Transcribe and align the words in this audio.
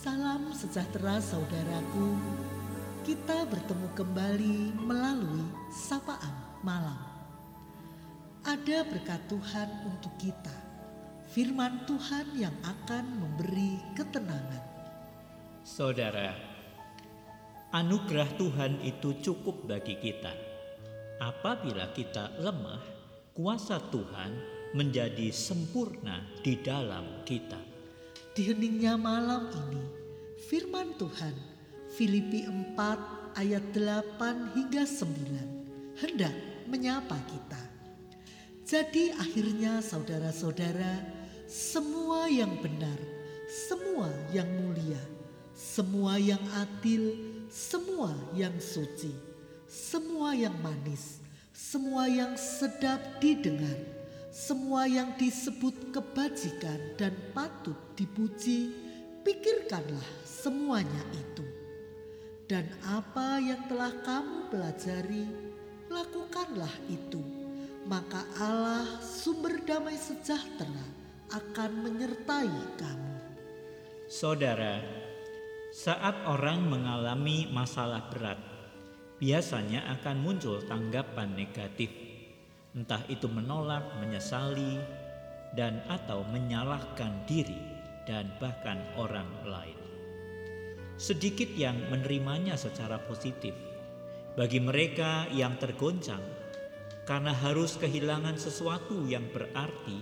Salam 0.00 0.48
sejahtera 0.56 1.20
saudaraku. 1.20 2.16
Kita 3.04 3.44
bertemu 3.44 3.84
kembali 3.92 4.72
melalui 4.80 5.44
sapaan 5.68 6.32
malam. 6.64 6.96
Ada 8.40 8.88
berkat 8.88 9.20
Tuhan 9.28 9.68
untuk 9.84 10.08
kita. 10.16 10.56
Firman 11.36 11.84
Tuhan 11.84 12.32
yang 12.32 12.56
akan 12.64 13.04
memberi 13.12 13.76
ketenangan. 13.92 14.64
Saudara, 15.68 16.32
anugerah 17.68 18.40
Tuhan 18.40 18.80
itu 18.80 19.20
cukup 19.20 19.68
bagi 19.68 20.00
kita. 20.00 20.32
Apabila 21.20 21.92
kita 21.92 22.40
lemah, 22.40 22.80
kuasa 23.36 23.76
Tuhan 23.92 24.32
menjadi 24.72 25.28
sempurna 25.28 26.24
di 26.40 26.56
dalam 26.56 27.20
kita. 27.28 27.69
Di 28.40 28.48
heningnya 28.48 28.96
malam 28.96 29.52
ini, 29.52 29.84
firman 30.48 30.96
Tuhan 30.96 31.36
Filipi 31.92 32.48
4 32.48 33.36
ayat 33.36 33.60
8 33.76 34.56
hingga 34.56 34.88
9 34.88 36.00
hendak 36.00 36.32
menyapa 36.64 37.20
kita. 37.28 37.60
Jadi 38.64 39.12
akhirnya 39.12 39.84
saudara-saudara, 39.84 41.04
semua 41.44 42.32
yang 42.32 42.56
benar, 42.64 42.96
semua 43.44 44.08
yang 44.32 44.48
mulia, 44.56 45.04
semua 45.52 46.16
yang 46.16 46.40
adil, 46.64 47.12
semua 47.52 48.16
yang 48.32 48.56
suci, 48.56 49.12
semua 49.68 50.32
yang 50.32 50.56
manis, 50.64 51.20
semua 51.52 52.08
yang 52.08 52.32
sedap 52.40 53.20
didengar, 53.20 53.99
semua 54.30 54.86
yang 54.86 55.18
disebut 55.18 55.90
kebajikan 55.90 56.78
dan 56.94 57.10
patut 57.34 57.74
dipuji, 57.98 58.70
pikirkanlah 59.26 60.06
semuanya 60.22 61.02
itu. 61.18 61.42
Dan 62.46 62.70
apa 62.86 63.42
yang 63.42 63.66
telah 63.66 63.90
kamu 64.06 64.46
pelajari, 64.54 65.26
lakukanlah 65.90 66.70
itu. 66.86 67.18
Maka 67.90 68.22
Allah 68.38 69.02
sumber 69.02 69.66
damai 69.66 69.98
sejahtera 69.98 70.86
akan 71.34 71.70
menyertai 71.90 72.54
kamu. 72.78 73.14
Saudara, 74.06 74.78
saat 75.74 76.14
orang 76.26 76.70
mengalami 76.70 77.50
masalah 77.50 78.06
berat, 78.14 78.38
biasanya 79.18 79.90
akan 79.98 80.22
muncul 80.22 80.62
tanggapan 80.66 81.34
negatif. 81.34 82.09
Entah 82.70 83.02
itu 83.10 83.26
menolak, 83.26 83.82
menyesali, 83.98 84.78
dan 85.58 85.82
atau 85.90 86.22
menyalahkan 86.30 87.26
diri 87.26 87.58
dan 88.06 88.30
bahkan 88.38 88.78
orang 88.94 89.26
lain. 89.42 89.78
Sedikit 90.94 91.50
yang 91.56 91.78
menerimanya 91.90 92.54
secara 92.54 93.02
positif. 93.02 93.56
Bagi 94.38 94.62
mereka 94.62 95.26
yang 95.34 95.58
tergoncang 95.58 96.22
karena 97.02 97.34
harus 97.34 97.74
kehilangan 97.74 98.38
sesuatu 98.38 99.02
yang 99.10 99.26
berarti, 99.34 99.98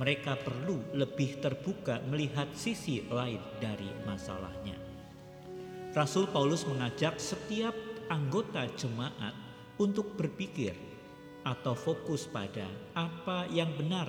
mereka 0.00 0.40
perlu 0.40 0.80
lebih 0.96 1.44
terbuka 1.44 2.00
melihat 2.08 2.48
sisi 2.56 3.04
lain 3.12 3.42
dari 3.60 3.92
masalahnya. 4.08 4.80
Rasul 5.92 6.24
Paulus 6.32 6.64
mengajak 6.64 7.20
setiap 7.20 7.76
anggota 8.08 8.64
jemaat 8.80 9.36
untuk 9.76 10.16
berpikir 10.16 10.91
atau 11.42 11.74
fokus 11.74 12.30
pada 12.30 12.66
apa 12.94 13.50
yang 13.50 13.70
benar, 13.74 14.06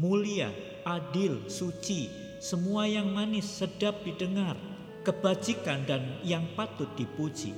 mulia, 0.00 0.48
adil, 0.84 1.44
suci, 1.48 2.08
semua 2.40 2.88
yang 2.88 3.12
manis, 3.12 3.44
sedap 3.44 4.00
didengar, 4.00 4.56
kebajikan 5.04 5.84
dan 5.84 6.20
yang 6.24 6.44
patut 6.56 6.88
dipuji. 6.96 7.52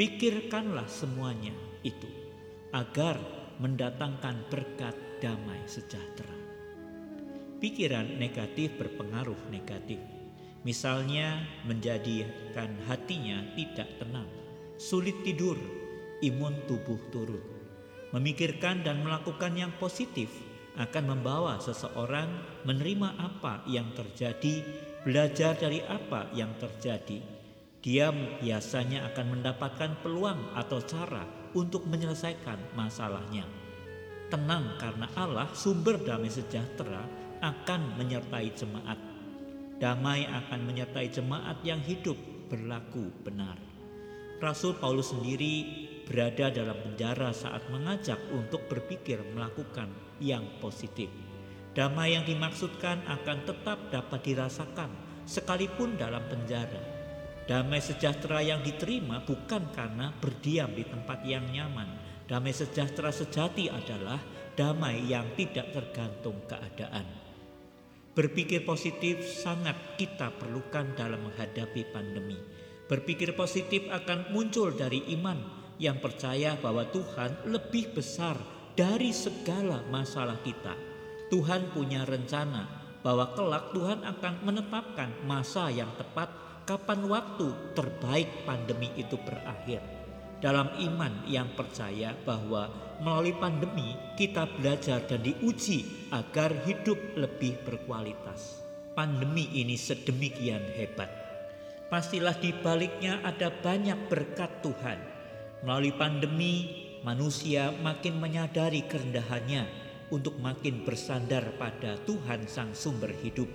Pikirkanlah 0.00 0.88
semuanya 0.88 1.52
itu 1.84 2.08
agar 2.72 3.20
mendatangkan 3.60 4.48
berkat 4.48 4.96
damai 5.20 5.60
sejahtera. 5.68 6.32
Pikiran 7.60 8.18
negatif 8.18 8.74
berpengaruh 8.80 9.38
negatif. 9.52 10.00
Misalnya 10.66 11.42
menjadikan 11.68 12.72
hatinya 12.88 13.38
tidak 13.54 13.86
tenang, 14.00 14.26
sulit 14.78 15.14
tidur, 15.22 15.58
imun 16.22 16.54
tubuh 16.66 16.98
turun. 17.14 17.61
Memikirkan 18.12 18.84
dan 18.84 19.00
melakukan 19.00 19.56
yang 19.56 19.72
positif 19.80 20.28
akan 20.76 21.16
membawa 21.16 21.60
seseorang 21.60 22.28
menerima 22.64 23.16
apa 23.16 23.64
yang 23.68 23.88
terjadi, 23.96 24.64
belajar 25.04 25.56
dari 25.56 25.80
apa 25.84 26.28
yang 26.36 26.52
terjadi. 26.60 27.20
Dia 27.82 28.12
biasanya 28.12 29.10
akan 29.12 29.26
mendapatkan 29.36 29.90
peluang 30.04 30.54
atau 30.54 30.78
cara 30.84 31.24
untuk 31.56 31.88
menyelesaikan 31.88 32.76
masalahnya. 32.78 33.48
Tenang 34.28 34.80
karena 34.80 35.08
Allah 35.12 35.48
sumber 35.52 36.00
damai 36.00 36.32
sejahtera 36.32 37.04
akan 37.42 38.00
menyertai 38.00 38.48
jemaat. 38.54 38.96
Damai 39.76 40.24
akan 40.30 40.60
menyertai 40.62 41.10
jemaat 41.10 41.58
yang 41.66 41.82
hidup 41.82 42.16
berlaku 42.48 43.10
benar. 43.26 43.58
Rasul 44.38 44.78
Paulus 44.78 45.10
sendiri 45.10 45.90
berada 46.04 46.50
dalam 46.50 46.78
penjara 46.82 47.30
saat 47.30 47.66
mengajak 47.70 48.18
untuk 48.34 48.66
berpikir 48.66 49.22
melakukan 49.34 49.90
yang 50.18 50.44
positif. 50.58 51.08
Damai 51.72 52.14
yang 52.14 52.24
dimaksudkan 52.28 53.04
akan 53.08 53.38
tetap 53.48 53.78
dapat 53.88 54.20
dirasakan 54.22 54.90
sekalipun 55.24 55.96
dalam 55.96 56.20
penjara 56.28 57.02
Damai 57.42 57.82
sejahtera 57.82 58.38
yang 58.38 58.62
diterima 58.62 59.18
bukan 59.26 59.74
karena 59.74 60.14
berdiam 60.22 60.70
di 60.70 60.86
tempat 60.86 61.26
yang 61.26 61.42
nyaman. 61.50 61.90
Damai 62.30 62.54
sejahtera 62.54 63.10
sejati 63.10 63.66
adalah 63.66 64.22
damai 64.54 65.02
yang 65.10 65.26
tidak 65.34 65.74
tergantung 65.74 66.38
keadaan. 66.46 67.02
Berpikir 68.14 68.62
positif 68.62 69.26
sangat 69.26 69.74
kita 69.98 70.30
perlukan 70.38 70.94
dalam 70.94 71.26
menghadapi 71.26 71.82
pandemi. 71.90 72.38
Berpikir 72.86 73.34
positif 73.34 73.90
akan 73.90 74.30
muncul 74.30 74.70
dari 74.70 75.02
iman 75.18 75.61
yang 75.82 75.98
percaya 75.98 76.54
bahwa 76.54 76.86
Tuhan 76.94 77.50
lebih 77.50 77.90
besar 77.98 78.38
dari 78.78 79.10
segala 79.10 79.82
masalah 79.90 80.38
kita. 80.46 80.78
Tuhan 81.26 81.74
punya 81.74 82.06
rencana 82.06 82.70
bahwa 83.02 83.34
kelak 83.34 83.74
Tuhan 83.74 84.06
akan 84.06 84.34
menetapkan 84.46 85.10
masa 85.26 85.66
yang 85.74 85.90
tepat 85.98 86.30
kapan 86.62 87.10
waktu 87.10 87.74
terbaik 87.74 88.46
pandemi 88.46 88.94
itu 88.94 89.18
berakhir. 89.18 89.82
Dalam 90.38 90.70
iman 90.78 91.26
yang 91.26 91.50
percaya 91.54 92.14
bahwa 92.26 92.70
melalui 93.02 93.34
pandemi 93.34 93.94
kita 94.14 94.46
belajar 94.58 95.02
dan 95.06 95.22
diuji 95.22 96.10
agar 96.14 96.50
hidup 96.66 96.98
lebih 97.18 97.58
berkualitas. 97.66 98.62
Pandemi 98.94 99.50
ini 99.54 99.74
sedemikian 99.74 100.62
hebat. 100.78 101.10
Pastilah 101.90 102.36
di 102.38 102.50
baliknya 102.56 103.22
ada 103.22 103.50
banyak 103.52 104.10
berkat 104.10 104.64
Tuhan. 104.64 105.11
Melalui 105.62 105.94
pandemi, 105.94 106.54
manusia 107.06 107.70
makin 107.86 108.18
menyadari 108.18 108.82
kerendahannya 108.82 109.62
untuk 110.10 110.34
makin 110.42 110.82
bersandar 110.82 111.54
pada 111.54 112.02
Tuhan 112.02 112.50
Sang 112.50 112.74
Sumber 112.74 113.14
Hidup, 113.14 113.46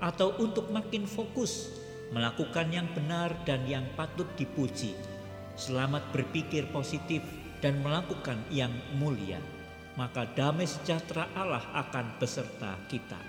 atau 0.00 0.32
untuk 0.40 0.72
makin 0.72 1.04
fokus 1.04 1.68
melakukan 2.16 2.72
yang 2.72 2.88
benar 2.96 3.36
dan 3.44 3.68
yang 3.68 3.84
patut 3.92 4.24
dipuji, 4.40 4.96
selamat 5.54 6.08
berpikir 6.16 6.64
positif 6.72 7.20
dan 7.60 7.84
melakukan 7.84 8.40
yang 8.48 8.72
mulia, 8.96 9.36
maka 10.00 10.24
damai 10.32 10.64
sejahtera 10.64 11.28
Allah 11.36 11.62
akan 11.76 12.16
beserta 12.16 12.72
kita. 12.88 13.20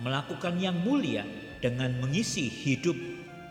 Melakukan 0.00 0.56
yang 0.56 0.74
mulia 0.80 1.22
dengan 1.60 1.92
mengisi 2.00 2.48
hidup 2.48 2.96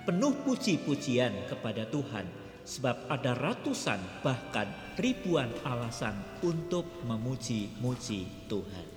penuh 0.10 0.36
puji-pujian 0.44 1.32
kepada 1.48 1.88
Tuhan, 1.88 2.43
sebab 2.64 3.12
ada 3.12 3.36
ratusan 3.36 4.00
bahkan 4.24 4.68
ribuan 4.96 5.52
alasan 5.68 6.16
untuk 6.44 6.88
memuji-muji 7.04 8.48
Tuhan. 8.48 8.88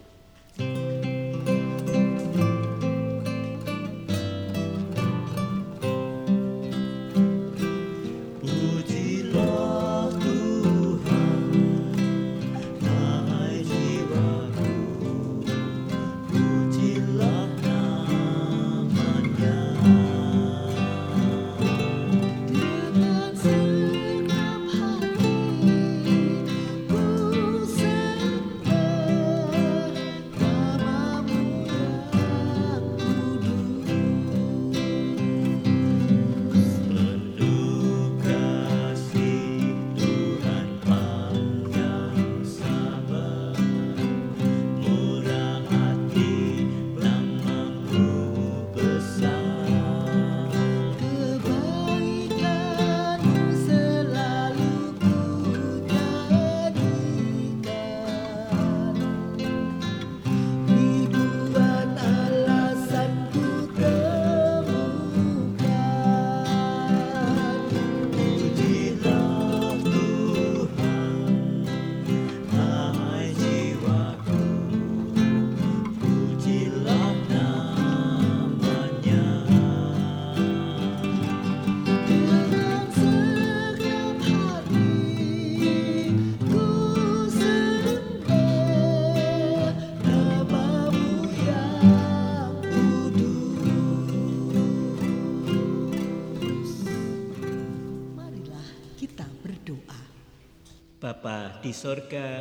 Bapa 100.96 101.60
di 101.60 101.76
sorga, 101.76 102.40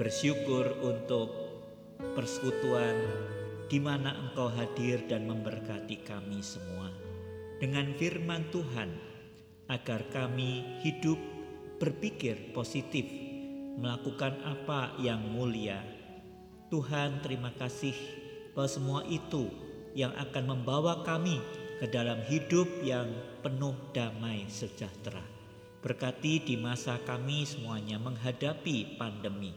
bersyukur 0.00 0.72
untuk 0.80 1.28
persekutuan 2.16 2.96
di 3.68 3.76
mana 3.76 4.16
Engkau 4.16 4.48
hadir 4.48 5.04
dan 5.04 5.28
memberkati 5.28 6.00
kami 6.00 6.40
semua 6.40 6.88
dengan 7.60 7.92
firman 8.00 8.48
Tuhan 8.48 8.88
agar 9.68 10.00
kami 10.08 10.80
hidup 10.80 11.20
berpikir 11.76 12.56
positif, 12.56 13.04
melakukan 13.76 14.40
apa 14.48 14.96
yang 15.04 15.20
mulia. 15.28 15.84
Tuhan, 16.72 17.20
terima 17.20 17.52
kasih 17.52 17.92
bahwa 18.56 18.68
semua 18.72 19.00
itu 19.12 19.44
yang 19.92 20.16
akan 20.16 20.56
membawa 20.56 21.04
kami 21.04 21.36
ke 21.76 21.84
dalam 21.92 22.24
hidup 22.32 22.64
yang 22.80 23.12
penuh 23.44 23.76
damai 23.92 24.48
sejahtera. 24.48 25.37
Berkati 25.78 26.42
di 26.42 26.58
masa 26.58 26.98
kami 27.06 27.46
semuanya 27.46 28.02
menghadapi 28.02 28.98
pandemi. 28.98 29.54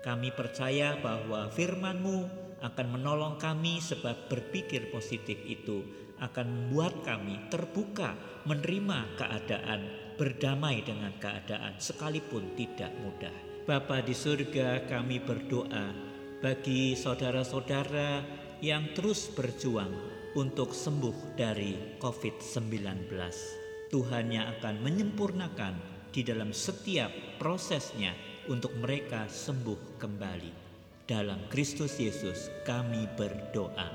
Kami 0.00 0.32
percaya 0.32 0.96
bahwa 0.96 1.52
firman-Mu 1.52 2.48
akan 2.64 2.86
menolong 2.88 3.36
kami 3.36 3.76
sebab 3.76 4.32
berpikir 4.32 4.88
positif 4.88 5.36
itu 5.44 5.84
akan 6.18 6.46
membuat 6.48 7.04
kami 7.04 7.52
terbuka 7.52 8.16
menerima 8.48 9.20
keadaan, 9.20 9.80
berdamai 10.16 10.82
dengan 10.82 11.12
keadaan 11.20 11.76
sekalipun 11.76 12.56
tidak 12.56 12.90
mudah. 13.04 13.34
Bapa 13.68 14.00
di 14.00 14.16
surga 14.16 14.88
kami 14.88 15.20
berdoa 15.20 15.92
bagi 16.40 16.96
saudara-saudara 16.96 18.24
yang 18.64 18.96
terus 18.96 19.28
berjuang 19.36 19.92
untuk 20.32 20.72
sembuh 20.72 21.36
dari 21.36 22.00
COVID-19. 22.00 23.67
Tuhan 23.88 24.28
yang 24.28 24.52
akan 24.60 24.84
menyempurnakan 24.84 25.74
di 26.12 26.20
dalam 26.20 26.52
setiap 26.52 27.08
prosesnya 27.40 28.12
untuk 28.48 28.72
mereka 28.76 29.28
sembuh 29.28 30.00
kembali. 30.00 30.68
Dalam 31.08 31.48
Kristus 31.48 31.96
Yesus 31.96 32.52
kami 32.68 33.08
berdoa. 33.16 33.88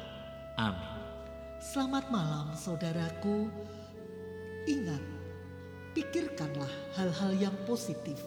Amin. 0.58 0.94
Selamat 1.62 2.10
malam 2.10 2.58
saudaraku. 2.58 3.48
Ingat, 4.66 5.04
pikirkanlah 5.94 6.74
hal-hal 6.98 7.32
yang 7.38 7.56
positif. 7.70 8.18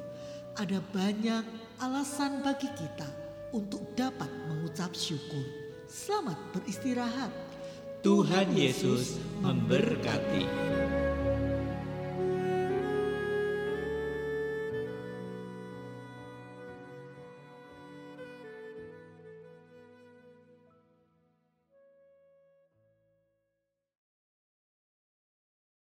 Ada 0.57 0.79
banyak 0.95 1.45
alasan 1.83 2.47
bagi 2.47 2.71
kita 2.79 3.11
untuk 3.53 3.83
dapat 3.99 4.31
mengucap 4.49 4.95
syukur. 4.95 5.45
Selamat 5.91 6.39
beristirahat. 6.55 7.31
Tuhan 8.07 8.55
Yesus 8.55 9.19
memberkati. 9.43 10.47